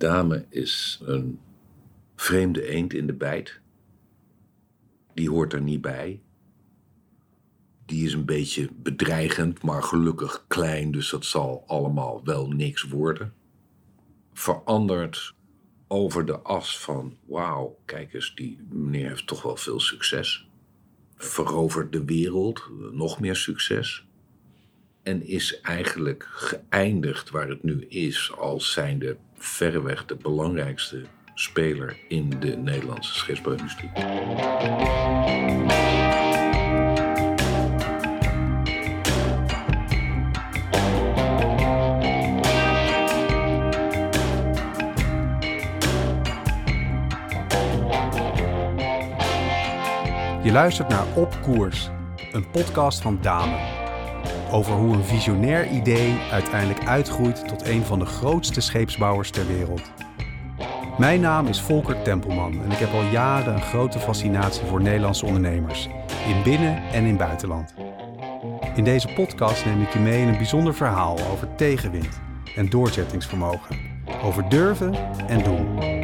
[0.00, 1.40] Dame is een
[2.16, 3.60] vreemde eend in de bijt.
[5.14, 6.22] Die hoort er niet bij.
[7.86, 13.34] Die is een beetje bedreigend, maar gelukkig klein, dus dat zal allemaal wel niks worden.
[14.32, 15.34] Verandert
[15.88, 20.48] over de as van: wauw, kijk eens, die meneer heeft toch wel veel succes.
[21.16, 24.08] Verovert de wereld, nog meer succes.
[25.02, 31.02] En is eigenlijk geëindigd waar het nu is, als zijnde verreweg de belangrijkste
[31.34, 33.90] speler in de Nederlandse scheepsbouwindustrie.
[50.42, 51.90] Je luistert naar Op Koers,
[52.32, 53.79] een podcast van Dame.
[54.50, 59.92] Over hoe een visionair idee uiteindelijk uitgroeit tot een van de grootste scheepsbouwers ter wereld.
[60.98, 65.26] Mijn naam is Volker Tempelman en ik heb al jaren een grote fascinatie voor Nederlandse
[65.26, 65.88] ondernemers,
[66.28, 67.74] in binnen- en in buitenland.
[68.74, 72.20] In deze podcast neem ik je mee in een bijzonder verhaal over tegenwind
[72.56, 73.76] en doorzettingsvermogen,
[74.22, 74.94] over durven
[75.26, 75.99] en doen.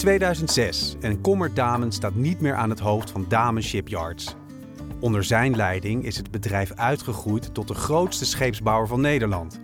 [0.00, 4.34] 2006 en Kommer Damen staat niet meer aan het hoofd van Damen Shipyards.
[5.00, 9.60] Onder zijn leiding is het bedrijf uitgegroeid tot de grootste scheepsbouwer van Nederland.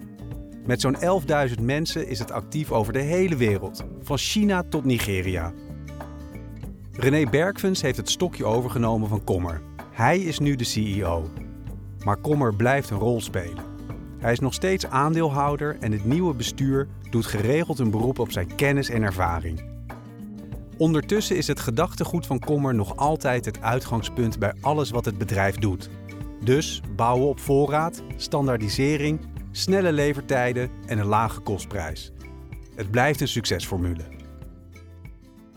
[0.66, 0.96] Met zo'n
[1.48, 5.52] 11.000 mensen is het actief over de hele wereld, van China tot Nigeria.
[6.92, 9.62] René Bergfens heeft het stokje overgenomen van Kommer.
[9.92, 11.30] Hij is nu de CEO.
[12.04, 13.64] Maar Kommer blijft een rol spelen.
[14.18, 18.54] Hij is nog steeds aandeelhouder en het nieuwe bestuur doet geregeld een beroep op zijn
[18.54, 19.75] kennis en ervaring.
[20.78, 25.56] Ondertussen is het gedachtegoed van Kommer nog altijd het uitgangspunt bij alles wat het bedrijf
[25.56, 25.88] doet.
[26.44, 32.12] Dus bouwen op voorraad, standaardisering, snelle levertijden en een lage kostprijs.
[32.74, 34.04] Het blijft een succesformule.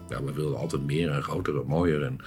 [0.07, 2.17] We wilden altijd meer en groter en mooier en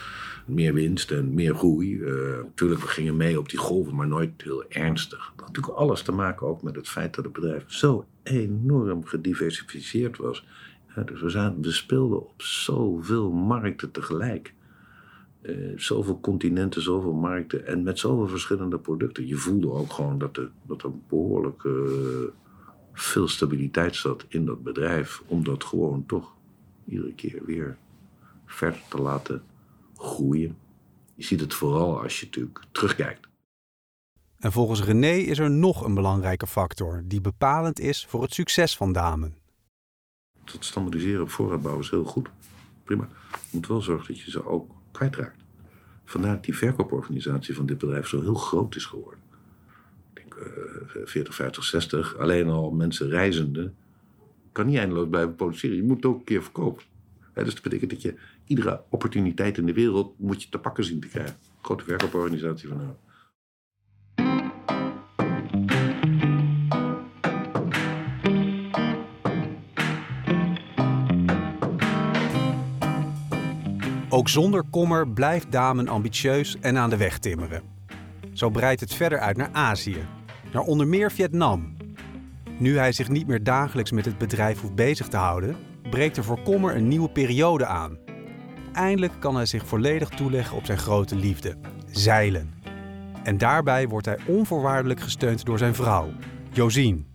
[0.46, 1.94] meer winst en meer groei.
[1.94, 5.18] Uh, natuurlijk, we gingen mee op die golven, maar nooit heel ernstig.
[5.18, 9.04] Dat had natuurlijk alles te maken ook met het feit dat het bedrijf zo enorm
[9.04, 10.44] gediversifieerd was.
[10.94, 14.54] Dus we, speelden op zoveel markten tegelijk.
[15.42, 19.26] Uh, zoveel continenten, zoveel markten en met zoveel verschillende producten.
[19.26, 21.72] Je voelde ook gewoon dat er, dat er behoorlijk uh,
[22.92, 25.22] veel stabiliteit zat in dat bedrijf.
[25.26, 26.32] Om dat gewoon toch
[26.84, 27.76] iedere keer weer
[28.46, 29.42] verder te laten
[29.96, 30.56] groeien.
[31.14, 33.28] Je ziet het vooral als je natuurlijk terugkijkt.
[34.38, 38.76] En volgens René is er nog een belangrijke factor die bepalend is voor het succes
[38.76, 39.41] van Damen.
[40.52, 42.28] Het standaardiseren op voorraad bouwen is heel goed.
[42.84, 43.08] Prima.
[43.30, 45.40] Je moet wel zorgen dat je ze ook kwijtraakt.
[46.04, 49.20] Vandaar dat die verkooporganisatie van dit bedrijf zo heel groot is geworden.
[50.14, 52.16] Ik denk uh, 40, 50, 60.
[52.16, 53.72] Alleen al mensen reizende
[54.52, 55.76] kan niet eindeloos blijven produceren.
[55.76, 56.84] Je moet het ook een keer verkopen.
[57.32, 58.14] He, dus dat betekent dat je
[58.46, 61.36] iedere opportuniteit in de wereld moet je te pakken zien te krijgen.
[61.62, 62.90] Grote verkooporganisatie van nou.
[74.12, 77.62] Ook zonder kommer blijft Damen ambitieus en aan de weg timmeren.
[78.32, 80.06] Zo breidt het verder uit naar Azië,
[80.52, 81.76] naar onder meer Vietnam.
[82.58, 85.56] Nu hij zich niet meer dagelijks met het bedrijf hoeft bezig te houden,
[85.90, 87.98] breekt er voor Kommer een nieuwe periode aan.
[88.72, 91.56] Eindelijk kan hij zich volledig toeleggen op zijn grote liefde,
[91.90, 92.54] zeilen.
[93.22, 96.10] En daarbij wordt hij onvoorwaardelijk gesteund door zijn vrouw,
[96.50, 97.11] Josien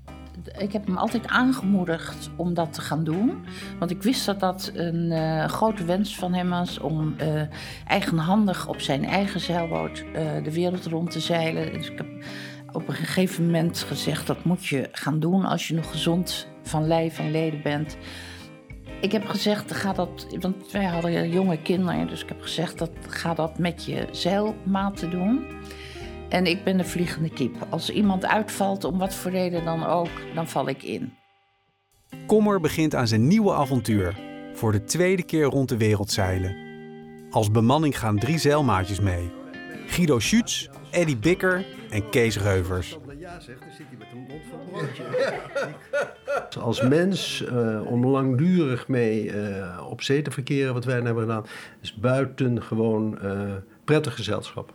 [0.58, 3.46] ik heb hem altijd aangemoedigd om dat te gaan doen.
[3.80, 7.42] Want ik wist dat dat een uh, grote wens van hem was om uh,
[7.88, 11.74] eigenhandig op zijn eigen zeilboot uh, de wereld rond te zeilen.
[11.74, 12.08] Dus ik heb
[12.72, 16.88] op een gegeven moment gezegd: dat moet je gaan doen als je nog gezond van
[16.88, 17.98] lijf en leden bent.
[19.02, 22.92] Ik heb gezegd, ga dat, want wij hadden jonge kinderen, dus ik heb gezegd, dat,
[23.08, 25.46] ga dat met je zeilmaten doen.
[26.30, 27.56] En ik ben de vliegende kip.
[27.70, 31.14] Als iemand uitvalt, om wat voor reden dan ook, dan val ik in.
[32.26, 34.20] Kommer begint aan zijn nieuwe avontuur.
[34.54, 36.56] Voor de tweede keer rond de wereld zeilen.
[37.30, 39.32] Als bemanning gaan drie zeilmaatjes mee.
[39.88, 42.98] Guido Schutz, Eddie Bikker en Kees Reuvers.
[46.60, 51.46] Als mens, uh, om langdurig mee uh, op zee te verkeren, wat wij hebben gedaan,
[51.82, 53.54] is buitengewoon uh,
[53.84, 54.74] prettig gezelschap.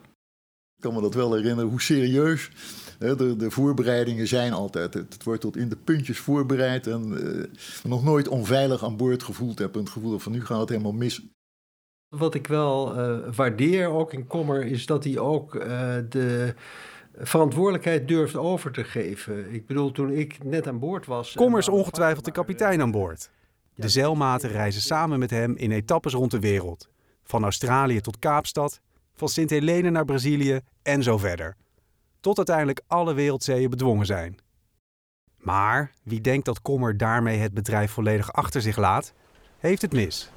[0.83, 2.51] Ik kan me dat wel herinneren, hoe serieus
[2.99, 4.95] de, de, voorbereidingen zijn altijd.
[4.95, 7.45] Het, wordt tot in de puntjes voorbereid en uh,
[7.83, 9.75] nog nooit onveilig aan boord gevoeld heb.
[9.75, 11.23] En het gevoel van nu gaat het helemaal mis.
[12.09, 15.65] Wat ik wel uh, waardeer ook in Kommer is dat hij ook uh,
[16.09, 16.55] de
[17.15, 19.53] verantwoordelijkheid durft over te geven.
[19.53, 21.33] Ik bedoel, toen ik net aan boord was...
[21.33, 23.31] Kommer is ongetwijfeld de kapitein aan boord.
[23.75, 26.89] De zeilmaten reizen samen met hem in etappes rond de wereld.
[27.23, 28.81] Van Australië tot Kaapstad,
[29.15, 31.57] van Sint Helene naar Brazilië en zo verder.
[32.21, 34.39] Tot uiteindelijk alle wereldzeeën bedwongen zijn.
[35.37, 39.13] Maar wie denkt dat Kommer daarmee het bedrijf volledig achter zich laat,
[39.59, 40.31] heeft het mis.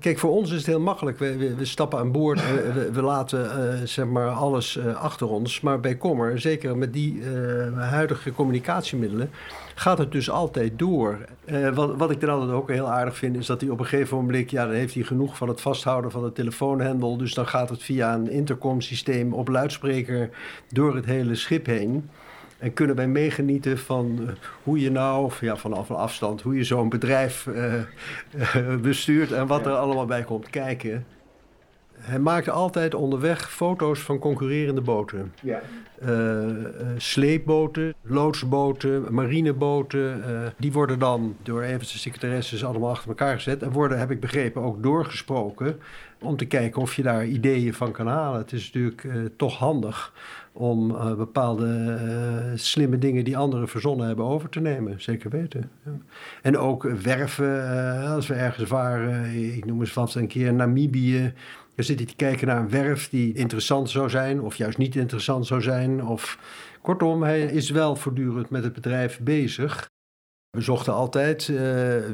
[0.00, 1.18] Kijk, voor ons is het heel makkelijk.
[1.18, 5.60] We, we, stappen aan boord, we, we laten uh, zeg maar alles uh, achter ons.
[5.60, 9.30] Maar bij Kommer, zeker met die uh, huidige communicatiemiddelen,
[9.80, 11.18] gaat het dus altijd door.
[11.74, 14.16] wat, wat ik er altijd ook heel aardig vind, is dat hij op een gegeven
[14.16, 17.16] moment, ja, dan heeft hij genoeg van het vasthouden van de telefoonhendel.
[17.16, 20.30] Dus dan gaat het via een intercomsysteem op luidspreker
[20.68, 22.08] door het hele schip heen.
[22.58, 24.28] En kunnen wij meegenieten van uh,
[24.62, 29.32] hoe je nou, of ja, vanaf een afstand, hoe je zo'n bedrijf uh, uh, bestuurt
[29.32, 31.04] en wat er allemaal bij komt kijken.
[32.00, 35.32] Hij maakte altijd onderweg foto's van concurrerende boten.
[35.42, 35.60] Ja.
[36.96, 40.22] sleepboten, loodsboten, marineboten.
[40.58, 43.62] die worden dan door even de secretaresses allemaal achter elkaar gezet.
[43.62, 45.78] En worden, heb ik begrepen, ook doorgesproken.
[46.22, 48.40] Om te kijken of je daar ideeën van kan halen.
[48.40, 50.12] Het is natuurlijk toch handig
[50.52, 51.98] om bepaalde
[52.54, 55.00] slimme dingen die anderen verzonnen hebben over te nemen.
[55.02, 55.70] Zeker weten.
[55.84, 55.90] Ja.
[56.42, 57.64] En ook werven,
[58.08, 61.32] als we ergens waren, ik noem eens vast een keer Namibië.
[61.80, 64.96] Dan zit hij te kijken naar een werf die interessant zou zijn, of juist niet
[64.96, 66.06] interessant zou zijn.
[66.06, 66.38] Of,
[66.82, 69.90] kortom, hij is wel voortdurend met het bedrijf bezig.
[70.50, 71.58] We zochten altijd uh,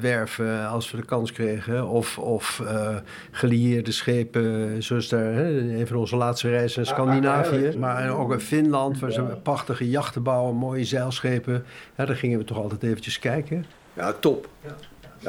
[0.01, 1.89] werven als we de kans kregen.
[1.89, 2.97] Of, of uh,
[3.31, 7.79] gelieerde schepen, zoals daar, hè, een van onze laatste reizen naar Scandinavië.
[7.79, 11.65] Maar ook in Finland, waar ze prachtige jachten bouwen, mooie zeilschepen.
[11.97, 13.65] Ja, daar gingen we toch altijd eventjes kijken.
[13.93, 14.49] Ja, top.
[14.61, 14.77] Ja.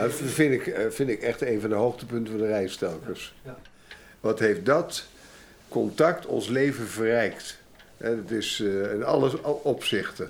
[0.01, 3.35] dat vind ik, eh, vind ik echt een van de hoogtepunten van de reis telkens.
[3.43, 3.57] Ja.
[4.27, 5.07] Wat heeft dat
[5.67, 7.59] contact ons leven verrijkt?
[7.97, 10.29] Het is uh, in alle opzichten.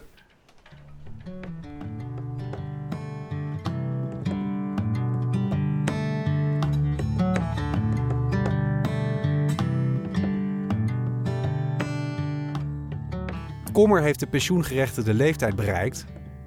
[13.71, 16.05] Kommer heeft de pensioengerechtigde leeftijd bereikt,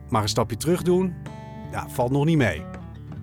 [0.08, 1.14] maar een stapje terug doen,
[1.70, 2.69] ja, valt nog niet mee.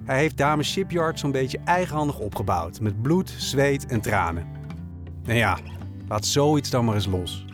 [0.07, 4.47] Hij heeft Dames Shipyard zo'n beetje eigenhandig opgebouwd, met bloed, zweet en tranen.
[5.23, 5.57] Nou ja,
[6.07, 7.45] laat zoiets dan maar eens los.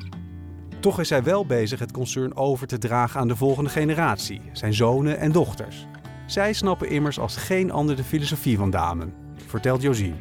[0.80, 4.74] Toch is hij wel bezig het concern over te dragen aan de volgende generatie, zijn
[4.74, 5.88] zonen en dochters.
[6.26, 9.14] Zij snappen immers als geen ander de filosofie van Damen,
[9.48, 10.16] vertelt Josien.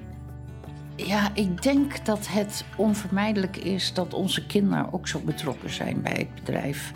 [0.96, 6.16] Ja, ik denk dat het onvermijdelijk is dat onze kinderen ook zo betrokken zijn bij
[6.18, 6.92] het bedrijf.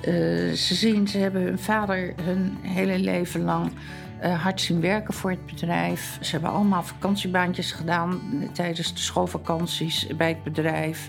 [0.00, 0.04] Uh,
[0.52, 3.72] ze zien, ze hebben hun vader hun hele leven lang
[4.22, 6.18] uh, hard zien werken voor het bedrijf.
[6.20, 8.20] Ze hebben allemaal vakantiebaantjes gedaan
[8.52, 11.08] tijdens de schoolvakanties bij het bedrijf.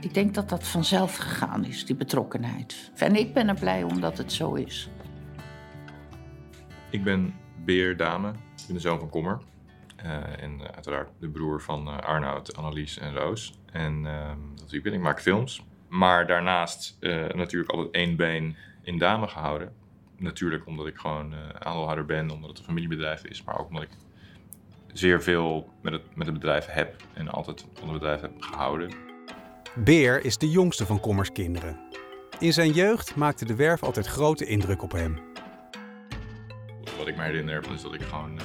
[0.00, 2.90] Ik denk dat dat vanzelf gegaan is, die betrokkenheid.
[2.96, 4.90] En ik ben er blij om dat het zo is.
[6.90, 7.34] Ik ben
[7.64, 9.40] Beer Dame, ik ben de zoon van Kommer.
[10.04, 13.58] Uh, en uiteraard de broer van Arnoud, Annelies en Roos.
[13.72, 15.64] En uh, dat ik ben, ik maak films.
[15.88, 16.96] Maar daarnaast
[17.34, 19.72] natuurlijk altijd één been in Dame gehouden.
[20.18, 23.42] Natuurlijk omdat ik gewoon aandeelhouder ben, omdat het een familiebedrijf is.
[23.42, 23.90] Maar ook omdat ik
[24.92, 28.90] zeer veel met het, met het bedrijf heb en altijd van het bedrijf heb gehouden.
[29.74, 31.80] Beer is de jongste van Kommers kinderen.
[32.38, 35.18] In zijn jeugd maakte de werf altijd grote indruk op hem.
[36.98, 38.40] Wat ik me herinner is dat ik gewoon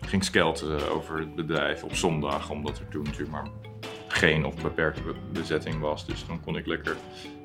[0.00, 3.48] ging skelten over het bedrijf op zondag, omdat er toen natuurlijk maar
[4.08, 6.06] geen of beperkte bezetting was.
[6.06, 6.96] Dus dan kon ik lekker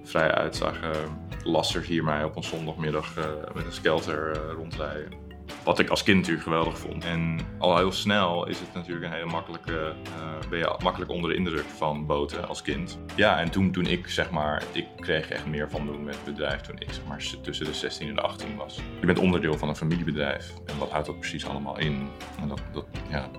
[0.04, 5.30] vrij uitzagen lassers hier mij op een zondagmiddag uh, met een skelter uh, rondrijden.
[5.64, 7.06] Wat ik als kind natuurlijk geweldig vond.
[7.06, 11.30] En al heel snel is het natuurlijk een hele makkelijke, uh, ben je makkelijk onder
[11.30, 13.00] de indruk van boten als kind.
[13.16, 16.24] Ja, en toen, toen ik zeg maar, ik kreeg echt meer van doen met het
[16.24, 18.80] bedrijf toen ik zeg maar tussen de 16 en de 18 was.
[19.00, 22.10] Je bent onderdeel van een familiebedrijf en wat houdt dat precies allemaal in?
[22.42, 23.30] En dat, dat, ja,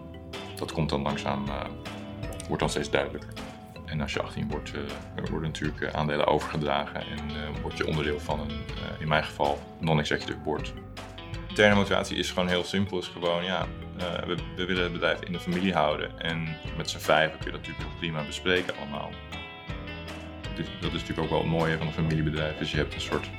[0.57, 1.65] dat komt dan langzaam, uh,
[2.47, 3.33] wordt dan steeds duidelijker.
[3.93, 8.21] En als je 18 wordt, uh, worden natuurlijk aandelen overgedragen en uh, word je onderdeel
[8.21, 8.61] van een,
[8.99, 10.73] in mijn geval, non-executive board
[11.53, 12.99] interne motivatie is gewoon heel simpel.
[12.99, 13.67] Is gewoon, ja,
[14.27, 16.21] we, we, willen het bedrijf in de familie houden.
[16.21, 19.11] En met z'n vijven kun je dat natuurlijk prima bespreken allemaal.
[20.81, 22.59] Dat is natuurlijk ook wel het mooie van een familiebedrijf.
[22.59, 23.31] Dus je hebt een soort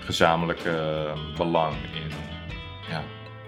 [0.00, 2.10] gezamenlijke belang in
[2.88, 3.02] ja,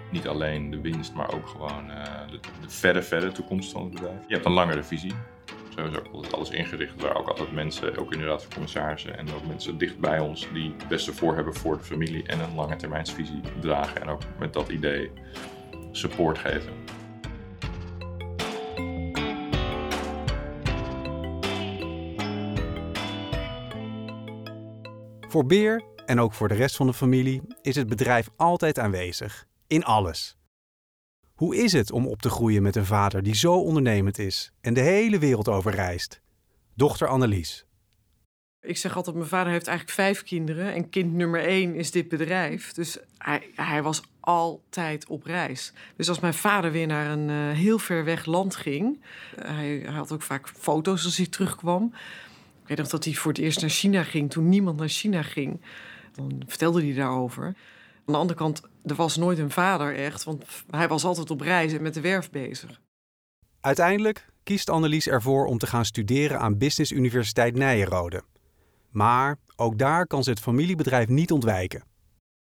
[0.09, 1.87] niet alleen de winst, maar ook gewoon
[2.31, 4.19] de, de verre, verre toekomst van het bedrijf.
[4.27, 5.13] Je hebt een langere visie.
[5.77, 7.01] Is ook altijd alles ingericht.
[7.01, 10.87] Waar ook altijd mensen, ook inderdaad commissarissen en ook mensen dicht bij ons die het
[10.87, 14.01] beste voor hebben voor de familie en een lange termijnsvisie dragen.
[14.01, 15.11] En ook met dat idee
[15.91, 16.73] support geven.
[25.27, 29.45] Voor Beer en ook voor de rest van de familie is het bedrijf altijd aanwezig.
[29.67, 30.40] In alles.
[31.41, 34.73] Hoe is het om op te groeien met een vader die zo ondernemend is en
[34.73, 36.21] de hele wereld over reist?
[36.75, 37.65] Dochter Annelies.
[38.61, 42.07] Ik zeg altijd, mijn vader heeft eigenlijk vijf kinderen en kind nummer één is dit
[42.07, 42.73] bedrijf.
[42.73, 45.73] Dus hij, hij was altijd op reis.
[45.95, 49.01] Dus als mijn vader weer naar een uh, heel ver weg land ging,
[49.35, 51.93] hij, hij, had ook vaak foto's als hij terugkwam.
[52.61, 55.21] Ik weet nog dat hij voor het eerst naar China ging, toen niemand naar China
[55.21, 55.61] ging.
[56.15, 57.55] Dan vertelde hij daarover.
[58.11, 61.41] Aan de andere kant, er was nooit een vader echt, want hij was altijd op
[61.41, 62.81] reis en met de werf bezig.
[63.59, 68.23] Uiteindelijk kiest Annelies ervoor om te gaan studeren aan Business Universiteit Nijenrode.
[68.89, 71.83] Maar ook daar kan ze het familiebedrijf niet ontwijken.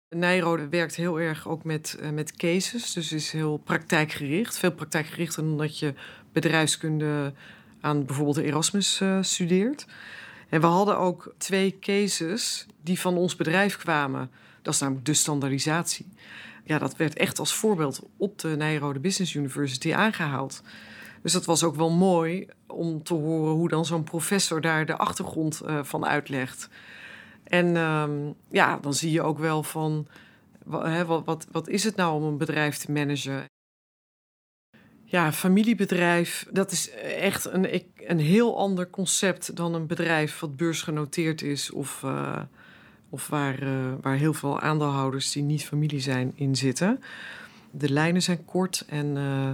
[0.08, 4.58] Nijrode werkt heel erg ook met, uh, met cases, dus is heel praktijkgericht.
[4.58, 5.94] Veel praktijkgerichter dan dat je
[6.32, 7.32] bedrijfskunde
[7.80, 9.86] aan bijvoorbeeld Erasmus uh, studeert.
[10.48, 14.30] En we hadden ook twee cases die van ons bedrijf kwamen.
[14.66, 16.06] Dat is namelijk de standaardisatie.
[16.64, 20.62] Ja, dat werd echt als voorbeeld op de Nijrode Business University aangehaald.
[21.22, 24.96] Dus dat was ook wel mooi om te horen hoe dan zo'n professor daar de
[24.96, 26.68] achtergrond uh, van uitlegt.
[27.44, 30.06] En um, ja, dan zie je ook wel van
[30.64, 33.44] wat, wat, wat is het nou om een bedrijf te managen?
[35.04, 41.42] Ja, familiebedrijf, dat is echt een, een heel ander concept dan een bedrijf wat beursgenoteerd
[41.42, 42.42] is of, uh,
[43.16, 47.00] of waar, uh, waar heel veel aandeelhouders die niet familie zijn in zitten.
[47.70, 49.50] De lijnen zijn kort en uh,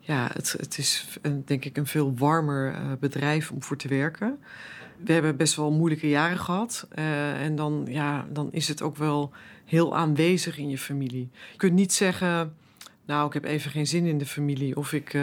[0.00, 4.38] ja, het, het is een, denk ik een veel warmer bedrijf om voor te werken.
[4.96, 6.86] We hebben best wel moeilijke jaren gehad.
[7.38, 9.32] en dan, ja, dan is het ook wel
[9.64, 11.30] heel aanwezig in je familie.
[11.52, 12.56] Je kunt niet zeggen
[13.06, 15.18] nou, ik heb even geen zin in de familie of ik,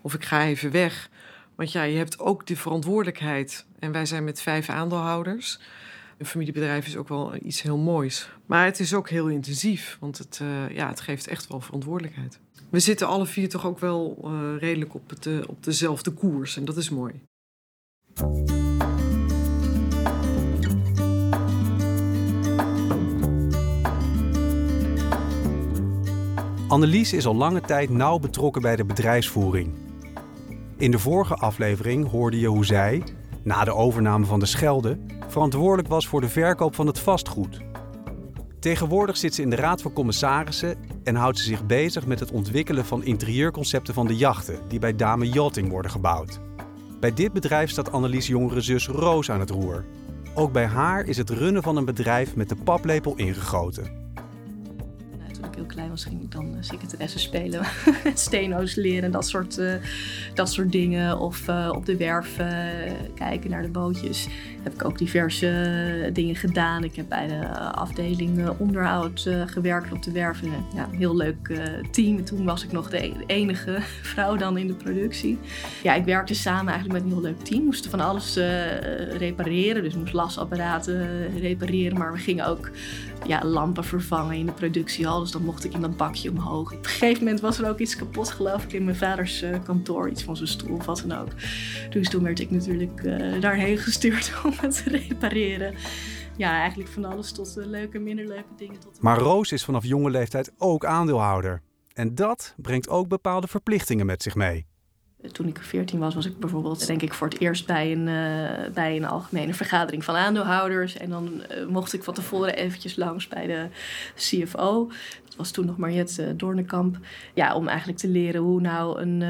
[0.00, 1.10] of ik ga even weg.
[1.54, 3.66] Want ja, je hebt ook de verantwoordelijkheid.
[3.78, 5.58] En wij zijn met vijf aandeelhouders.
[6.18, 8.30] Een familiebedrijf is ook wel iets heel moois.
[8.46, 12.38] Maar het is ook heel intensief, want het, uh, ja, het geeft echt wel verantwoordelijkheid.
[12.70, 16.56] We zitten alle vier toch ook wel uh, redelijk op, het, uh, op dezelfde koers
[16.56, 17.14] en dat is mooi.
[26.68, 29.72] Annelies is al lange tijd nauw betrokken bij de bedrijfsvoering.
[30.76, 33.02] In de vorige aflevering hoorde je hoe zij,
[33.46, 34.98] na de overname van de Schelde,
[35.28, 37.60] verantwoordelijk was voor de verkoop van het vastgoed.
[38.60, 42.30] Tegenwoordig zit ze in de Raad van Commissarissen en houdt ze zich bezig met het
[42.30, 46.40] ontwikkelen van interieurconcepten van de jachten die bij Dame Yachting worden gebouwd.
[47.00, 49.84] Bij dit bedrijf staat Annelies jongere zus Roos aan het roer.
[50.34, 54.05] Ook bij haar is het runnen van een bedrijf met de paplepel ingegoten
[55.66, 57.66] klein was, ging ik dan uh, secretaresse spelen.
[58.14, 59.74] Steno's leren, dat soort, uh,
[60.34, 61.18] dat soort dingen.
[61.18, 62.36] Of uh, op de werf
[63.14, 64.28] kijken naar de bootjes.
[64.66, 66.84] Heb ik ook diverse dingen gedaan.
[66.84, 70.40] Ik heb bij de afdeling onderhoud gewerkt op de werf.
[70.74, 72.24] Ja, een heel leuk team.
[72.24, 73.78] Toen was ik nog de enige
[74.12, 75.38] vrouw dan in de productie.
[75.82, 77.60] Ja, ik werkte samen eigenlijk met een heel leuk team.
[77.60, 78.36] We moesten van alles
[79.16, 79.82] repareren.
[79.82, 81.98] Dus moest lasapparaten repareren.
[81.98, 82.70] Maar we gingen ook
[83.26, 85.20] ja, lampen vervangen in de productiehal.
[85.20, 86.72] Dus dan mocht ik in dat bakje omhoog.
[86.72, 90.10] Op een gegeven moment was er ook iets kapot, geloof ik, in mijn vaders kantoor.
[90.10, 91.30] Iets van zijn stoel of wat dan ook.
[91.90, 93.02] Dus toen werd ik natuurlijk
[93.40, 95.74] daarheen gestuurd om te repareren.
[96.36, 98.80] Ja, eigenlijk van alles tot uh, leuke minder leuke dingen.
[98.80, 99.00] Tot...
[99.00, 101.62] Maar Roos is vanaf jonge leeftijd ook aandeelhouder.
[101.92, 104.66] En dat brengt ook bepaalde verplichtingen met zich mee.
[105.32, 108.74] Toen ik 14 was, was ik bijvoorbeeld denk ik voor het eerst bij een, uh,
[108.74, 110.96] bij een algemene vergadering van aandeelhouders.
[110.96, 113.68] En dan uh, mocht ik van tevoren eventjes langs bij de
[114.14, 114.90] CFO.
[115.36, 116.98] Was toen nog Mariette uh, Doornekamp.
[117.34, 119.24] Ja, om eigenlijk te leren hoe nou een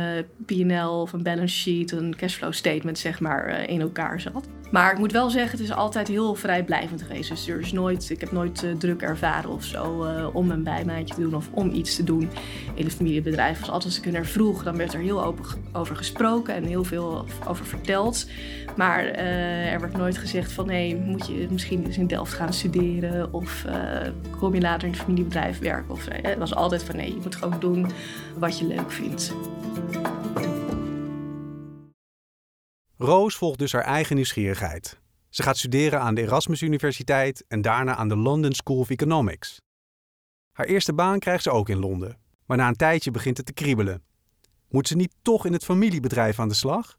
[0.47, 4.49] P&L of een balance sheet, een cashflow statement zeg maar in elkaar zat.
[4.71, 7.29] Maar ik moet wel zeggen, het is altijd heel vrijblijvend geweest.
[7.29, 11.21] Dus er is nooit, ik heb nooit druk ervaren of zo om een bijmaatje te
[11.21, 12.29] doen of om iets te doen
[12.75, 13.59] in het familiebedrijf.
[13.59, 16.85] Dus altijd als ik er vroeg, dan werd er heel open over gesproken en heel
[16.85, 18.27] veel over verteld.
[18.77, 23.33] Maar er werd nooit gezegd van hé, moet je misschien eens in Delft gaan studeren
[23.33, 23.65] of
[24.39, 25.95] kom je later in het familiebedrijf werken.
[25.97, 27.87] Of, het was altijd van nee, je moet gewoon doen
[28.39, 29.35] wat je leuk vindt.
[32.97, 35.01] Roos volgt dus haar eigen nieuwsgierigheid.
[35.29, 39.61] Ze gaat studeren aan de Erasmus Universiteit en daarna aan de London School of Economics.
[40.53, 43.53] Haar eerste baan krijgt ze ook in Londen, Maar na een tijdje begint het te
[43.53, 44.03] kriebelen.
[44.69, 46.99] Moet ze niet toch in het familiebedrijf aan de slag?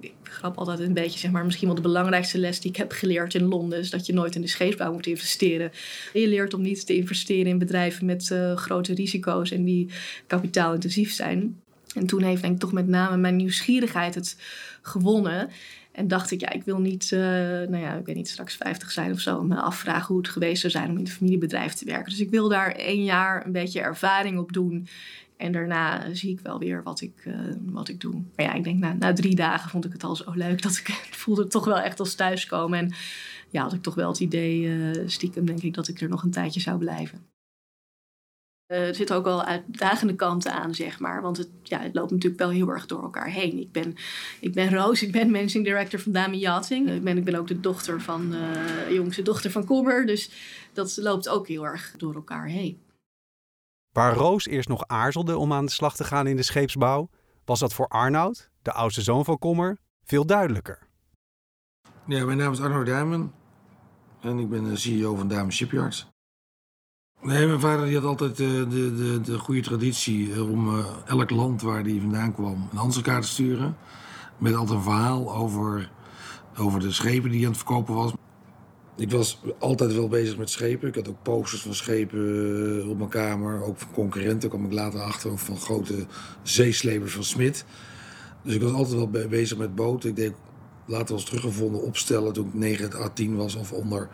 [0.00, 2.92] Ik grap altijd een beetje, zeg maar, misschien wel de belangrijkste les die ik heb
[2.92, 5.70] geleerd in Londen, is dat je nooit in de scheepsbouw moet investeren.
[6.12, 9.88] Je leert om niet te investeren in bedrijven met uh, grote risico's en die
[10.26, 11.60] kapitaalintensief zijn.
[11.94, 14.36] En toen heeft denk ik toch met name mijn nieuwsgierigheid het
[14.82, 15.48] gewonnen.
[15.92, 18.90] En dacht ik, ja, ik wil niet, uh, nou ja, ik weet niet, straks 50
[18.90, 19.42] zijn of zo.
[19.42, 22.10] Me afvragen hoe het geweest zou zijn om in een familiebedrijf te werken.
[22.10, 24.88] Dus ik wil daar één jaar een beetje ervaring op doen.
[25.40, 28.12] En daarna zie ik wel weer wat ik, uh, wat ik doe.
[28.36, 30.76] Maar ja, ik denk na, na drie dagen vond ik het al zo leuk dat
[30.76, 30.88] ik
[31.22, 32.78] voelde toch wel echt als thuiskomen.
[32.78, 32.92] En
[33.50, 36.22] ja, had ik toch wel het idee, uh, stiekem denk ik, dat ik er nog
[36.22, 37.26] een tijdje zou blijven.
[38.72, 41.22] Uh, er zitten ook wel uitdagende kanten aan, zeg maar.
[41.22, 43.58] Want het, ja, het loopt natuurlijk wel heel erg door elkaar heen.
[43.58, 43.94] Ik ben,
[44.40, 46.90] ik ben Roos, ik ben managing director van Dami Yachting.
[46.90, 48.34] Ik ben, ik ben ook de dochter van,
[48.90, 50.06] jongste dochter van Kommer.
[50.06, 50.30] Dus
[50.72, 52.78] dat loopt ook heel erg door elkaar heen.
[53.92, 57.08] Waar Roos eerst nog aarzelde om aan de slag te gaan in de scheepsbouw,
[57.44, 60.88] was dat voor Arnoud, de oudste zoon van Kommer, veel duidelijker.
[62.06, 63.32] Ja, mijn naam is Arnoud Duimen
[64.20, 66.08] en ik ben de CEO van Damen Shipyards.
[67.22, 71.30] Nee, mijn vader die had altijd de, de, de, de goede traditie om uh, elk
[71.30, 73.76] land waar hij vandaan kwam een handselkaart te sturen.
[74.38, 75.90] Met altijd een verhaal over,
[76.58, 78.12] over de schepen die hij aan het verkopen was.
[79.00, 80.88] Ik was altijd wel bezig met schepen.
[80.88, 83.62] Ik had ook posters van schepen op mijn kamer.
[83.62, 85.38] Ook van concurrenten kwam ik later achter.
[85.38, 86.06] Van grote
[86.42, 87.64] zeeslepers van Smit.
[88.42, 90.08] Dus ik was altijd wel bezig met boten.
[90.08, 90.32] Ik deed
[90.86, 93.54] later eens teruggevonden opstellen toen ik 9 à 10 was.
[93.54, 94.08] Of onder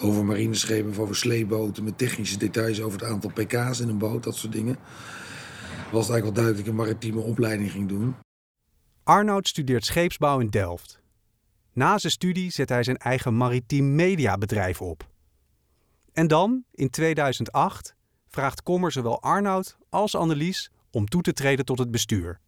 [0.00, 1.84] over marineschepen of over sleeboten.
[1.84, 4.22] Met technische details over het aantal pk's in een boot.
[4.22, 4.76] Dat soort dingen.
[5.92, 8.14] Was het eigenlijk wel duidelijk dat ik een maritieme opleiding ging doen.
[9.02, 11.01] Arnoud studeert scheepsbouw in Delft.
[11.74, 15.10] Na zijn studie zet hij zijn eigen maritiem mediabedrijf op.
[16.12, 17.94] En dan, in 2008,
[18.28, 22.40] vraagt Kommer zowel Arnoud als Annelies om toe te treden tot het bestuur.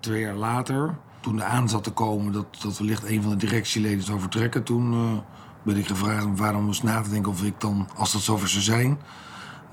[0.00, 3.36] Twee jaar later, toen de aan zat te komen dat, dat wellicht een van de
[3.36, 5.18] directieleden zou vertrekken, toen uh,
[5.62, 8.48] ben ik gevraagd om waarom eens na te denken of ik dan, als dat zover
[8.48, 8.98] zou zijn,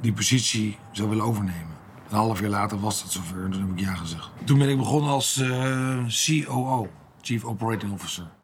[0.02, 1.78] die positie zou willen overnemen.
[2.10, 4.30] Een half jaar later was dat zover en toen heb ik ja gezegd.
[4.44, 6.88] Toen ben ik begonnen als uh, COO,
[7.22, 8.38] Chief Operating Officer.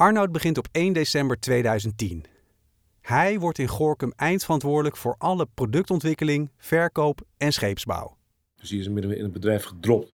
[0.00, 2.24] Arnoud begint op 1 december 2010.
[3.00, 8.16] Hij wordt in Gorkum eindverantwoordelijk voor alle productontwikkeling, verkoop en scheepsbouw.
[8.56, 10.12] Dus die is midden in het bedrijf gedropt.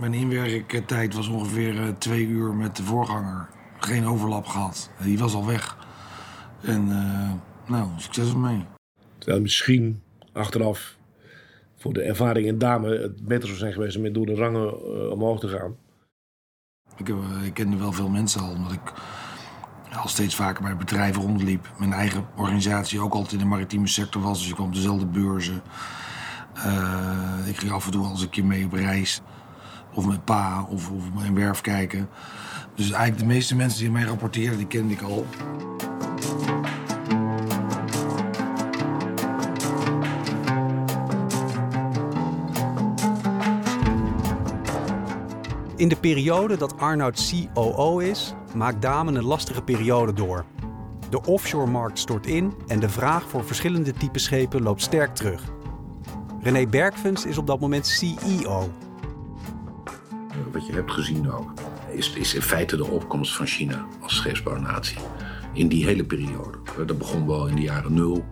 [0.00, 3.48] Mijn inwerktijd was ongeveer twee uur met de voorganger.
[3.78, 4.90] Geen overlap gehad.
[5.02, 5.76] Die was al weg.
[6.62, 7.32] En uh,
[7.66, 8.64] nou, succes ermee.
[9.18, 10.98] Terwijl misschien achteraf
[11.76, 15.10] voor de ervaring in dame het beter zou zijn geweest om door de rangen uh,
[15.10, 15.76] omhoog te gaan.
[16.98, 18.92] Ik, heb, ik kende wel veel mensen al, omdat ik
[19.96, 21.68] al steeds vaker bij bedrijven rondliep.
[21.78, 25.06] Mijn eigen organisatie ook altijd in de maritieme sector was, dus ik kwam op dezelfde
[25.06, 25.62] beurzen.
[26.56, 29.20] Uh, ik ging af en toe als een keer mee op reis.
[29.94, 32.08] Of met pa, of, of mijn werf kijken.
[32.74, 35.26] Dus eigenlijk de meeste mensen die mij rapporteerden, die kende ik al.
[45.78, 50.44] In de periode dat Arnoud COO is, maakt Damen een lastige periode door.
[51.10, 55.42] De offshore-markt stort in en de vraag voor verschillende typen schepen loopt sterk terug.
[56.40, 58.70] René Bergfens is op dat moment CEO.
[60.52, 61.30] Wat je hebt gezien
[61.90, 64.98] is, is in feite de opkomst van China als scheepsbouwnatie.
[65.52, 66.58] In die hele periode.
[66.86, 68.24] Dat begon wel in de jaren nul.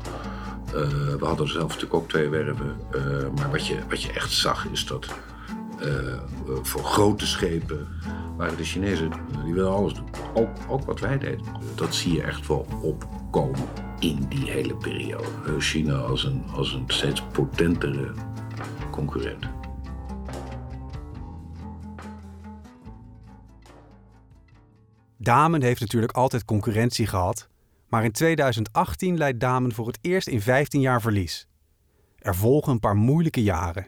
[0.67, 0.73] Uh,
[1.19, 2.77] we hadden zelf natuurlijk ook twee werven.
[2.95, 3.03] Uh,
[3.37, 5.07] maar wat je, wat je echt zag is dat
[6.63, 7.89] voor grote schepen
[8.37, 9.11] waren de Chinezen,
[9.45, 10.09] die willen alles doen.
[10.35, 11.45] Ook, ook wat wij deden.
[11.75, 15.61] Dat zie je echt wel opkomen in die hele periode.
[15.61, 18.13] China als een, als een steeds potentere
[18.91, 19.47] concurrent.
[25.17, 27.49] Damen heeft natuurlijk altijd concurrentie gehad,
[27.89, 31.49] maar in 2018 leidt Damen voor het eerst in 15 jaar verlies.
[32.19, 33.87] Er volgen een paar moeilijke jaren.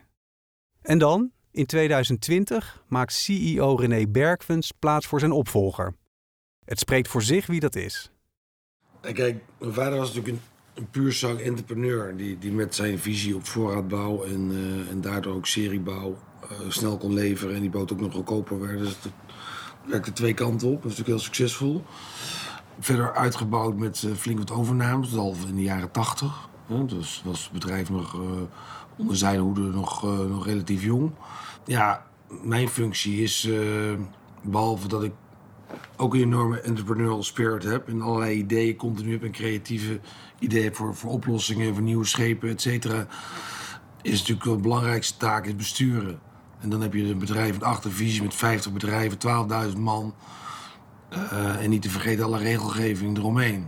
[0.83, 5.95] En dan, in 2020 maakt CEO René Bergfens plaats voor zijn opvolger.
[6.65, 8.11] Het spreekt voor zich wie dat is.
[9.01, 10.41] Kijk, mijn vader was natuurlijk een,
[10.75, 12.17] een puur zang entrepreneur.
[12.17, 16.97] Die, die met zijn visie op voorraadbouw en, uh, en daardoor ook seriebouw uh, snel
[16.97, 17.55] kon leveren.
[17.55, 18.79] En die boot ook nog goedkoper werd.
[18.79, 19.13] Dus het
[19.85, 20.83] werkte twee kanten op.
[20.83, 21.85] Dat is natuurlijk heel succesvol.
[22.81, 25.17] Verder uitgebouwd met uh, flink wat overnames.
[25.17, 26.49] al in de jaren tachtig.
[26.87, 28.17] Dus was het bedrijf nog
[28.99, 31.13] onder zijn hoede nog, nog relatief jong
[31.69, 32.07] ja,
[32.43, 33.93] mijn functie is, uh,
[34.43, 35.13] behalve dat ik
[35.97, 40.01] ook een enorme entrepreneurial spirit heb en allerlei ideeën continu heb en creatieve
[40.39, 43.07] ideeën voor, voor oplossingen, voor nieuwe schepen, et cetera.
[44.03, 46.21] is natuurlijk de belangrijkste taak is besturen.
[46.61, 49.19] En dan heb je een bedrijf met achtervisie met 50 bedrijven,
[49.73, 50.15] 12.000 man.
[51.13, 53.67] Uh, en niet te vergeten alle regelgeving eromheen.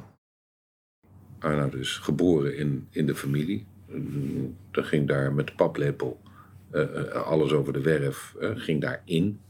[1.39, 3.67] Arnoud is geboren in, in de familie.
[4.71, 6.21] Dan ging daar met de paplepel
[6.73, 9.41] uh, alles over de werf, ging daarin.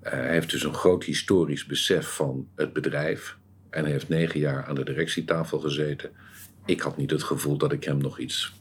[0.00, 3.38] hij heeft dus een groot historisch besef van het bedrijf.
[3.70, 6.10] En hij heeft negen jaar aan de directietafel gezeten.
[6.64, 8.60] Ik had niet het gevoel dat ik hem nog iets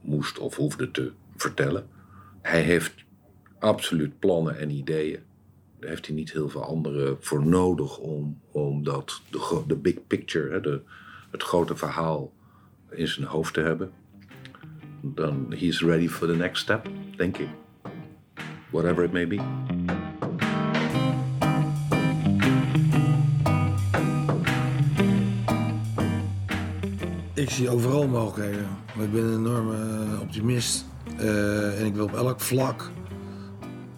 [0.00, 1.88] moest of hoefde te vertellen.
[2.42, 2.94] Hij heeft
[3.58, 5.20] absoluut plannen en ideeën.
[5.80, 10.06] Daar heeft hij niet heel veel anderen voor nodig om, om dat, de, de big
[10.06, 10.80] picture, de,
[11.30, 12.32] het grote verhaal
[12.90, 13.90] in zijn hoofd te hebben.
[15.00, 17.48] Dan he is ready for the next step, denk ik.
[18.70, 19.40] Whatever it may be.
[27.34, 28.66] Ik zie overal mogelijkheden.
[28.98, 30.84] Ik ben een enorme eh, optimist.
[31.20, 32.90] Uh, en ik wil op elk vlak,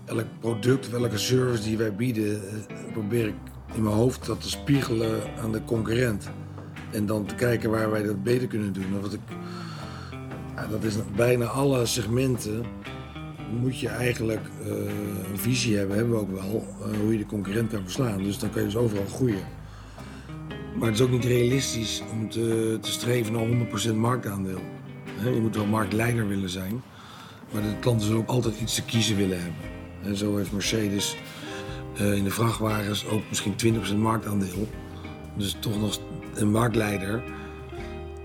[0.04, 3.34] elk product of elke service die wij bieden, uh, probeer ik
[3.74, 6.30] in mijn hoofd dat te spiegelen aan de concurrent.
[6.92, 9.00] En dan te kijken waar wij dat beter kunnen doen.
[9.00, 9.20] Wat ik,
[10.70, 12.64] dat is bijna alle segmenten.
[13.60, 14.68] Moet je eigenlijk uh,
[15.30, 16.66] een visie hebben, hebben we ook wel,
[17.00, 18.22] hoe je de concurrent kan verslaan.
[18.22, 19.44] Dus dan kan je dus overal groeien.
[20.76, 24.60] Maar het is ook niet realistisch om te, te streven naar 100% marktaandeel.
[25.24, 26.82] Je moet wel marktleider willen zijn.
[27.52, 29.60] Maar de klanten zullen ook altijd iets te kiezen willen hebben.
[30.04, 31.16] En zo heeft Mercedes
[32.00, 33.54] uh, in de vrachtwagens ook misschien
[33.92, 34.68] 20% marktaandeel.
[35.36, 35.98] Dus toch nog
[36.34, 37.22] een marktleider.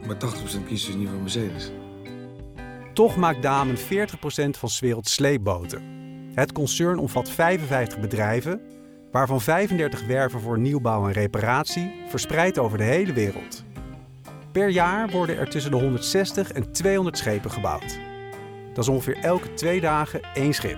[0.08, 0.20] Maar 80%
[0.68, 1.72] kiezen ze niet voor Mercedes.
[2.94, 3.80] Toch maakt Damen 40%
[4.58, 5.82] van 's werelds sleepboten.
[6.34, 8.62] Het concern omvat 55 bedrijven
[9.12, 13.64] waarvan 35 werven voor nieuwbouw en reparatie, verspreid over de hele wereld.
[14.52, 18.00] Per jaar worden er tussen de 160 en 200 schepen gebouwd.
[18.74, 20.78] Dat is ongeveer elke twee dagen één schip.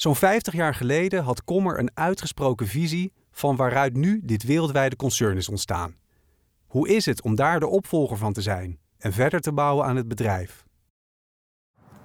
[0.00, 5.36] Zo'n 50 jaar geleden had Kommer een uitgesproken visie van waaruit nu dit wereldwijde concern
[5.36, 5.94] is ontstaan.
[6.66, 9.96] Hoe is het om daar de opvolger van te zijn en verder te bouwen aan
[9.96, 10.64] het bedrijf?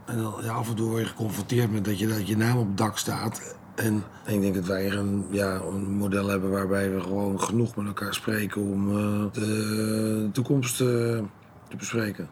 [0.05, 2.57] En dan, ja, af en toe word je geconfronteerd met dat je, dat je naam
[2.57, 3.57] op het dak staat.
[3.75, 7.85] En ik denk dat wij een, ja, een model hebben waarbij we gewoon genoeg met
[7.85, 10.87] elkaar spreken om uh, de toekomst uh,
[11.67, 12.29] te bespreken.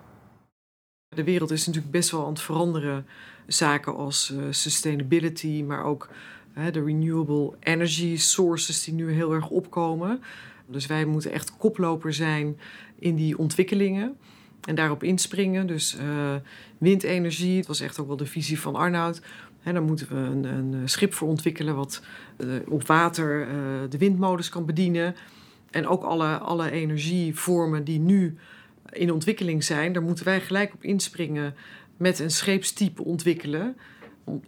[1.08, 3.06] De wereld is natuurlijk best wel aan het veranderen.
[3.48, 6.10] Zaken als uh, sustainability, maar ook
[6.72, 10.22] de renewable energy sources die nu heel erg opkomen.
[10.66, 12.60] Dus wij moeten echt koploper zijn
[13.00, 14.18] in die ontwikkelingen
[14.62, 15.68] en daarop inspringen.
[15.68, 16.36] Dus uh,
[16.78, 19.22] windenergie, dat was echt ook wel de visie van Arnoud.
[19.60, 22.04] He, daar moeten we een, een, schip voor ontwikkelen wat
[22.68, 23.48] op water
[23.90, 25.16] de windmolens kan bedienen.
[25.74, 28.38] En ook alle, alle energievormen die nu
[28.90, 31.56] in ontwikkeling zijn, daar moeten wij gelijk op inspringen
[32.04, 33.78] met een scheepstype ontwikkelen.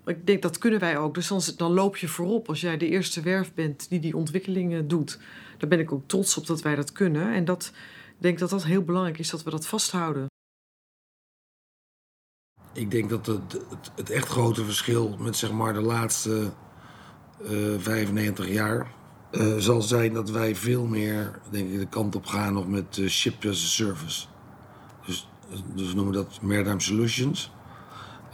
[0.05, 1.13] Ik denk dat kunnen wij ook.
[1.13, 4.87] Dus dan, dan loop je voorop als jij de eerste werf bent die die ontwikkelingen
[4.87, 5.19] doet.
[5.57, 7.33] Daar ben ik ook trots op dat wij dat kunnen.
[7.33, 7.71] En dat,
[8.07, 10.25] ik denk dat dat heel belangrijk is dat we dat vasthouden.
[12.73, 13.59] Ik denk dat het,
[13.95, 16.51] het, echt grote verschil met zeg maar de laatste
[17.41, 18.91] uh, eh, 95 jaar
[19.31, 22.97] uh, zal zijn dat wij veel meer denk ik, de kant op gaan nog met
[22.97, 24.27] uh, ship as a service.
[25.73, 27.51] Dus, we noemen dat Maritime Solutions.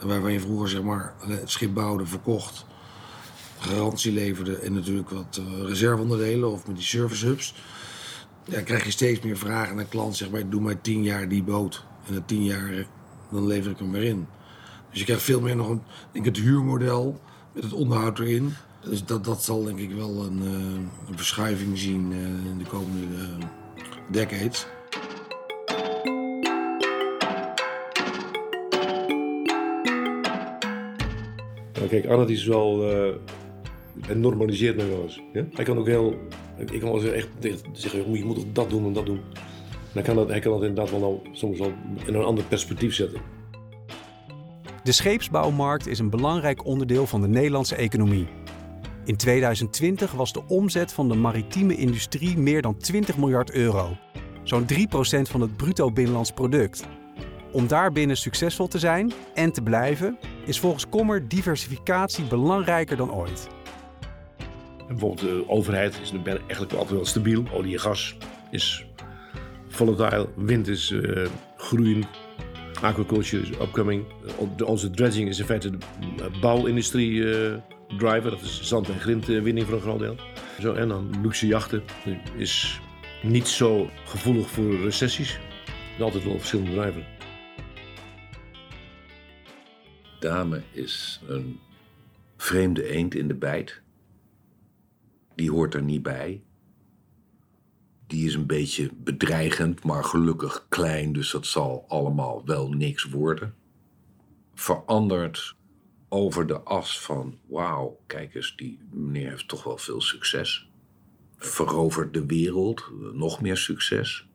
[0.02, 2.66] Waarvan je vroeger zeg maar, het schip bouwde, verkocht,
[3.60, 7.54] garantie leverde en natuurlijk wat reserveonderdelen of met die service hubs
[8.46, 10.18] ja, krijg je steeds meer vragen naar klant.
[10.18, 11.86] Zeg maar, doe maar tien jaar die boot.
[12.08, 12.86] En na tien jaar
[13.32, 14.28] dan lever ik hem weer in.
[14.90, 15.82] Dus je krijgt veel meer nog een,
[16.12, 17.22] denk het huurmodel
[17.54, 18.54] met het onderhoud erin.
[18.82, 20.52] Dus dat, dat zal denk ik wel een, uh,
[21.10, 22.20] een verschuiving zien uh,
[22.52, 23.06] in de komende
[24.10, 24.68] decades.
[31.82, 32.82] Nou, kijk, Arnold is wel.
[34.00, 35.22] hij normaliseert me wel eens.
[35.34, 35.46] Ja?
[35.52, 36.18] Hij kan ook heel
[36.70, 37.28] ik kan wel echt
[37.74, 39.22] zeggen, je moet dat doen en dat doen.
[39.94, 41.72] Dan kan dat, hij kan dat inderdaad wel soms wel
[42.06, 43.22] in een ander perspectief zetten.
[44.84, 48.28] De scheepsbouwmarkt is een belangrijk onderdeel van de Nederlandse economie.
[49.06, 53.98] In 2020 was de omzet van de maritieme industrie meer dan 20 miljard euro.
[54.44, 54.76] Zo'n 3%
[55.22, 56.88] van het bruto binnenlands product.
[57.52, 63.48] Om daarbinnen succesvol te zijn en te blijven, is volgens Kommer diversificatie belangrijker dan ooit
[64.92, 67.44] bijvoorbeeld de overheid is eigenlijk altijd wel stabiel.
[67.54, 68.18] Olie en gas
[68.52, 68.86] is
[69.68, 70.30] volatile.
[70.36, 71.28] Wind is uh,
[71.58, 72.06] groeiend.
[72.82, 74.04] Aquaculture is upcoming.
[74.66, 75.78] Onze dredging is in feite de
[76.42, 77.54] bouwindustrie uh,
[77.98, 78.30] driver.
[78.30, 80.16] Dat is zand- en grindwinning voor een groot deel.
[80.60, 81.84] Zo, en dan luxe jachten
[82.36, 82.80] is
[83.22, 85.40] niet zo gevoelig voor recessies.
[86.00, 87.06] Altijd wel verschillende bedrijven.
[90.22, 91.60] Dame is een
[92.38, 93.82] vreemde eend in de bijt.
[95.36, 96.44] Die hoort er niet bij.
[98.08, 103.56] Die is een beetje bedreigend, maar gelukkig klein, dus dat zal allemaal wel niks worden.
[104.54, 105.56] Verandert
[106.10, 110.70] over de as van: wauw, kijk eens, die meneer heeft toch wel veel succes.
[111.38, 114.28] Verovert de wereld, nog meer succes.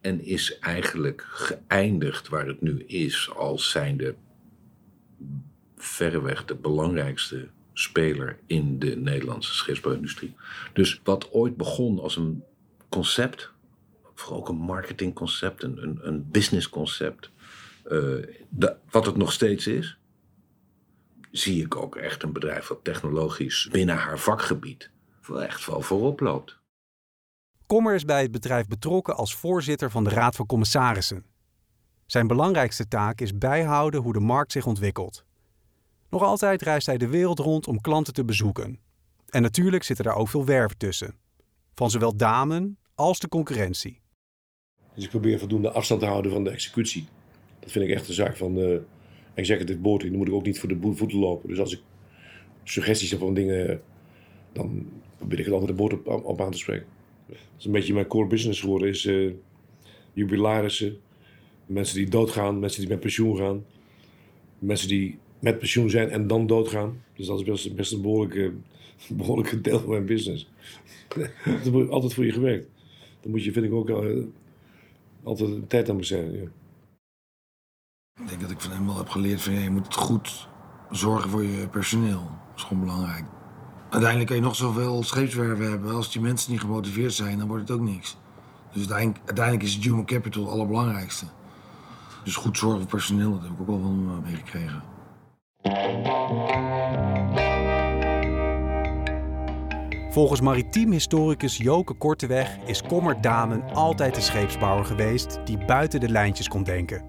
[0.00, 4.14] En is eigenlijk geëindigd waar het nu is, als zijnde
[5.76, 10.34] verreweg de belangrijkste speler in de Nederlandse scheepsbouwindustrie.
[10.72, 12.42] Dus wat ooit begon als een
[12.88, 13.50] concept,
[14.14, 17.30] vooral ook een marketingconcept, een, een, businessconcept,
[17.88, 18.24] uh,
[18.90, 19.98] wat het nog steeds is,
[21.30, 24.90] zie ik ook echt een bedrijf dat technologisch binnen haar vakgebied
[25.26, 26.58] wel echt wel voorop loopt.
[27.66, 31.24] Kommer is bij het bedrijf betrokken als voorzitter van de Raad van Commissarissen.
[32.10, 35.24] Zijn belangrijkste taak is bijhouden hoe de markt zich ontwikkelt.
[36.10, 38.78] Nog altijd reist hij de wereld rond om klanten te bezoeken.
[39.28, 41.14] En natuurlijk zitten daar ook veel werven tussen.
[41.74, 44.00] Van zowel damen als de concurrentie.
[44.94, 47.06] Dus ik probeer voldoende afstand te houden van de executie.
[47.60, 48.78] Dat vind ik echt een zaak van uh,
[49.34, 50.02] executive board.
[50.02, 51.48] Dan moet ik ook niet voor de voeten lopen.
[51.48, 51.80] Dus als ik
[52.64, 53.82] suggesties heb van dingen,
[54.52, 56.86] dan probeer ik het altijd de boord op, aan te spreken.
[57.26, 58.88] Dat is een beetje mijn core business geworden.
[58.88, 59.32] Is uh,
[60.12, 61.00] jubilarissen,
[61.68, 63.64] mensen die doodgaan, mensen die met pensioen gaan.
[64.58, 67.02] Mensen die met pensioen zijn en dan doodgaan.
[67.14, 68.52] Dus dat is best, best een behoorlijke,
[69.08, 70.50] behoorlijke deel van mijn business.
[71.64, 72.66] dat wordt altijd voor je gewerkt.
[73.20, 74.24] Dan moet je, vind ik ook, uh,
[75.22, 76.52] altijd tijd aan besteden.
[78.20, 80.48] Ik denk dat ik van hem wel heb geleerd van je moet goed
[80.90, 82.20] zorgen voor je personeel.
[82.20, 83.24] Dat is gewoon belangrijk.
[83.90, 85.94] Uiteindelijk kan je nog zoveel scheepswerven hebben.
[85.94, 88.16] Als die mensen niet gemotiveerd zijn, dan wordt het ook niks.
[88.72, 91.24] Dus uiteindelijk, uiteindelijk is human capital het allerbelangrijkste.
[92.28, 94.82] Dus goed zorgen voor personeel, dat heb ik ook wel van eh, meegekregen.
[100.10, 106.08] Volgens maritiem historicus Joke Korteweg is Kommer Damen altijd de scheepsbouwer geweest die buiten de
[106.08, 107.04] lijntjes kon denken.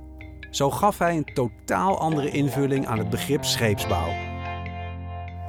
[0.50, 4.10] Zo gaf hij een totaal andere invulling aan het begrip scheepsbouw.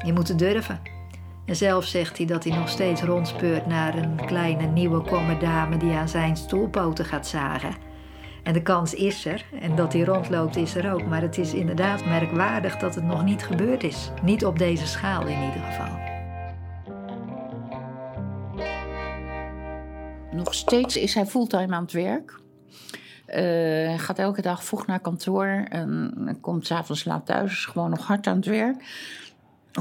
[0.04, 0.80] Je moet het durven.
[1.46, 5.92] En zelf zegt hij dat hij nog steeds rondspeurt naar een kleine nieuwe kommerdame die
[5.92, 7.89] aan zijn stoelpoten gaat zagen.
[8.42, 11.07] En de kans is er, en dat hij rondloopt is er ook.
[11.07, 14.11] Maar het is inderdaad merkwaardig dat het nog niet gebeurd is.
[14.22, 15.98] Niet op deze schaal in ieder geval.
[20.33, 22.38] Nog steeds is hij fulltime aan het werk.
[23.35, 27.53] Uh, gaat elke dag vroeg naar kantoor en komt s'avonds laat thuis.
[27.53, 28.85] Is gewoon nog hard aan het werk.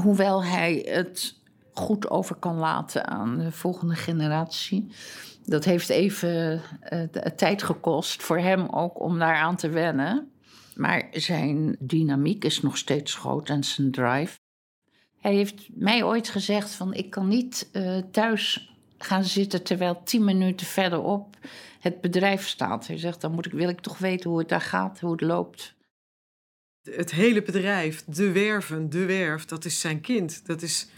[0.02, 1.34] Hoewel hij het
[1.72, 4.88] goed over kan laten aan de volgende generatie.
[5.44, 7.02] Dat heeft even uh,
[7.36, 10.30] tijd gekost voor hem ook om daaraan te wennen.
[10.74, 14.38] Maar zijn dynamiek is nog steeds groot en zijn drive.
[15.20, 20.24] Hij heeft mij ooit gezegd van ik kan niet uh, thuis gaan zitten terwijl tien
[20.24, 21.36] minuten verderop
[21.80, 22.86] het bedrijf staat.
[22.86, 25.20] Hij zegt dan moet ik, wil ik toch weten hoe het daar gaat, hoe het
[25.20, 25.74] loopt.
[26.82, 30.46] Het hele bedrijf, de werven, de werf, dat is zijn kind.
[30.46, 30.88] Dat is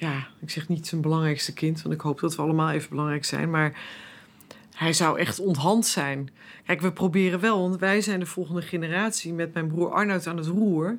[0.00, 3.24] ja, ik zeg niet zijn belangrijkste kind, want ik hoop dat we allemaal even belangrijk
[3.24, 3.50] zijn.
[3.50, 3.80] Maar
[4.74, 6.30] hij zou echt onthand zijn.
[6.66, 10.36] Kijk, we proberen wel, want wij zijn de volgende generatie met mijn broer Arnoud aan
[10.36, 10.98] het roer.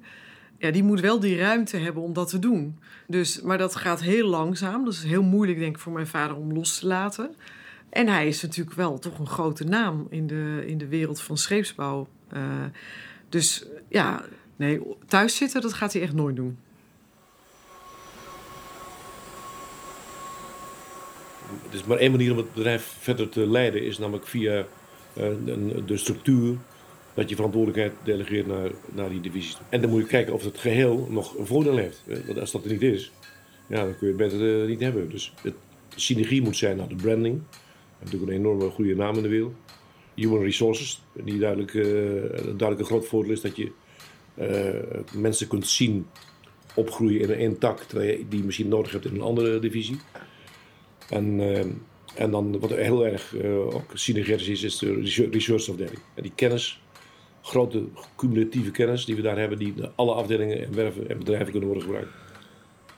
[0.57, 2.79] Ja, die moet wel die ruimte hebben om dat te doen.
[3.07, 4.85] Dus, maar dat gaat heel langzaam.
[4.85, 7.35] Dat is heel moeilijk, denk ik, voor mijn vader om los te laten.
[7.89, 11.37] En hij is natuurlijk wel toch een grote naam in de, in de wereld van
[11.37, 12.07] scheepsbouw.
[12.33, 12.41] Uh,
[13.29, 16.57] dus ja, nee, thuis zitten, dat gaat hij echt nooit doen.
[21.69, 24.65] Is maar één manier om het bedrijf verder te leiden, is namelijk via
[25.17, 25.25] uh,
[25.85, 26.55] de structuur
[27.13, 29.57] dat je verantwoordelijkheid delegeert naar, naar die divisies.
[29.69, 32.03] En dan moet je kijken of het geheel nog een voordeel heeft.
[32.25, 33.11] Want als dat er niet is,
[33.67, 35.09] ja, dan kun je het beter uh, niet hebben.
[35.09, 35.53] Dus het,
[35.89, 37.41] de synergie moet zijn naar de branding.
[37.97, 39.53] Hebben natuurlijk een enorme goede naam in de wereld.
[40.15, 41.73] Human resources, die duidelijk,
[42.43, 43.71] duidelijk een groot voordeel is dat je
[45.13, 46.07] mensen kunt zien
[46.75, 49.99] opgroeien in een tak, terwijl je die misschien nodig hebt in een andere divisie.
[51.11, 51.59] En, uh,
[52.15, 56.81] en dan wat heel erg uh, ook synergetisch is, is de research En die kennis,
[57.41, 57.83] grote
[58.15, 61.83] cumulatieve kennis die we daar hebben, die alle afdelingen en werven en bedrijven kunnen worden
[61.83, 62.11] gebruikt.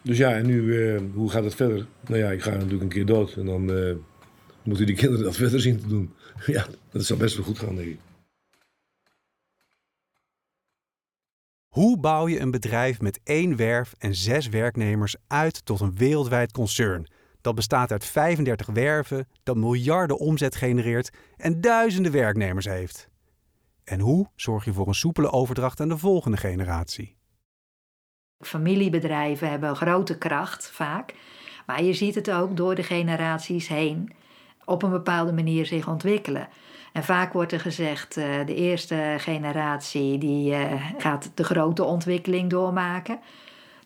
[0.02, 1.86] Dus ja, en nu, uh, hoe gaat het verder?
[2.08, 3.66] Nou ja, ik ga natuurlijk een keer dood en dan
[4.64, 6.14] moeten die kinderen dat verder zien te doen.
[6.46, 8.00] ja, dat zal best wel goed gaan, denk ik.
[11.74, 16.52] Hoe bouw je een bedrijf met één werf en zes werknemers uit tot een wereldwijd
[16.52, 17.08] concern?
[17.44, 23.10] Dat bestaat uit 35 werven, dat miljarden omzet genereert en duizenden werknemers heeft.
[23.84, 27.16] En hoe zorg je voor een soepele overdracht aan de volgende generatie?
[28.40, 31.14] Familiebedrijven hebben grote kracht vaak,
[31.66, 34.14] maar je ziet het ook door de generaties heen
[34.66, 36.48] op een bepaalde manier zich ontwikkelen.
[36.94, 42.50] En vaak wordt er gezegd, uh, de eerste generatie die uh, gaat de grote ontwikkeling
[42.50, 43.20] doormaken.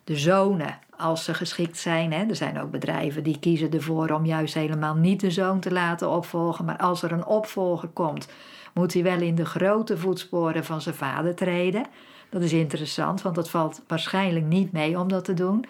[0.08, 4.26] De zonen, als ze geschikt zijn, hè, er zijn ook bedrijven die kiezen ervoor om
[4.26, 6.65] juist helemaal niet de zoon te laten opvolgen.
[6.65, 8.28] Maar als er een opvolger komt,
[8.74, 11.86] moet hij wel in de grote voetsporen van zijn vader treden.
[12.30, 15.65] Dat is interessant, want dat valt waarschijnlijk niet mee om dat te doen.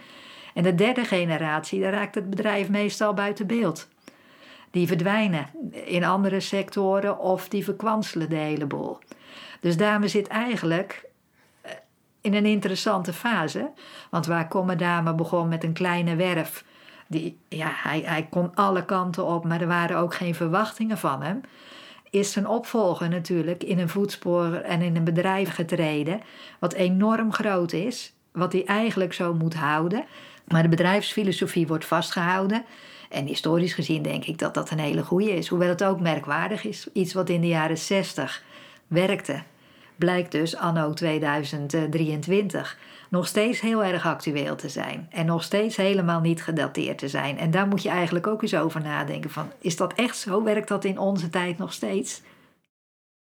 [0.54, 3.88] En de derde generatie, daar raakt het bedrijf meestal buiten beeld.
[4.72, 5.50] Die verdwijnen
[5.86, 8.98] in andere sectoren of die verkwanselen de hele boel.
[9.60, 11.07] Dus daarmee zit eigenlijk
[12.28, 13.72] in een interessante fase.
[14.10, 16.64] Want waar Commodame begon met een kleine werf.
[17.08, 21.22] Die, ja, hij, hij kon alle kanten op, maar er waren ook geen verwachtingen van
[21.22, 21.42] hem
[22.10, 26.22] is zijn opvolger natuurlijk in een voetspoor en in een bedrijf getreden,
[26.60, 30.06] wat enorm groot is, wat hij eigenlijk zo moet houden.
[30.48, 32.66] Maar de bedrijfsfilosofie wordt vastgehouden.
[33.10, 35.48] En historisch gezien denk ik dat dat een hele goede is.
[35.48, 36.88] Hoewel het ook merkwaardig is.
[36.94, 38.44] Iets wat in de jaren 60
[38.88, 39.44] werkte,
[39.98, 42.78] blijkt dus anno 2023
[43.10, 45.08] nog steeds heel erg actueel te zijn.
[45.12, 47.38] En nog steeds helemaal niet gedateerd te zijn.
[47.38, 49.30] En daar moet je eigenlijk ook eens over nadenken.
[49.30, 50.44] Van, is dat echt zo?
[50.44, 52.22] Werkt dat in onze tijd nog steeds?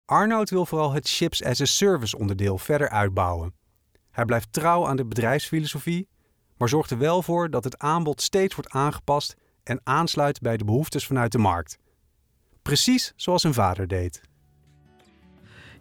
[0.06, 3.54] Arnoud wil vooral het Chips as a Service onderdeel verder uitbouwen.
[4.12, 6.08] Hij blijft trouw aan de bedrijfsfilosofie,
[6.58, 10.66] maar zorgt er wel voor dat het aanbod steeds wordt aangepast en aansluit bij de
[10.66, 11.78] behoeftes vanuit de markt.
[12.62, 14.22] Precies zoals zijn vader deed.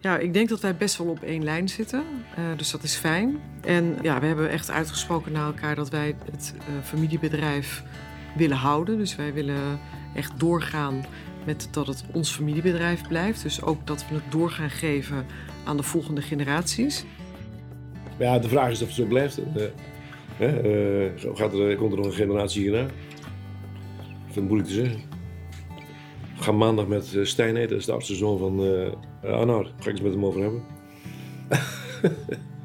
[0.07, 2.05] Ja, ik denk dat wij best wel op één lijn zitten.
[2.39, 3.41] Uh, dus dat is fijn.
[3.61, 7.83] En ja, we hebben echt uitgesproken naar elkaar dat wij het uh, familiebedrijf
[8.37, 8.99] willen houden.
[8.99, 9.81] Dus wij willen
[10.15, 11.05] echt doorgaan
[11.45, 13.43] met dat het ons familiebedrijf blijft.
[13.43, 15.27] Dus ook dat we het doorgaan geven
[15.65, 17.05] aan de volgende generaties.
[18.19, 19.39] Ja, de vraag is of het zo blijft.
[19.39, 22.85] Uh, gaat er, komt er nog een generatie hierna?
[24.27, 25.16] Ik vind moeilijk te zeggen.
[26.37, 30.01] Gaan maandag met Stijn eten, dat is de oudste zoon van uh, ga ik eens
[30.01, 30.63] met hem over hebben.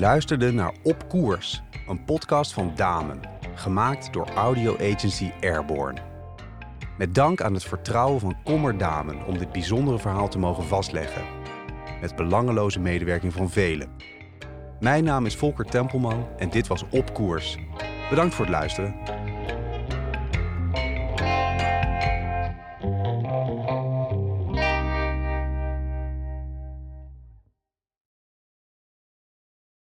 [0.00, 3.20] luisterde naar Op Koers, een podcast van Damen,
[3.54, 6.00] gemaakt door audio agency Airborne.
[6.98, 11.22] Met dank aan het vertrouwen van Kommer Damen om dit bijzondere verhaal te mogen vastleggen.
[12.00, 13.88] Met belangeloze medewerking van velen.
[14.80, 17.58] Mijn naam is Volker Tempelman en dit was Op Koers.
[18.10, 18.94] Bedankt voor het luisteren.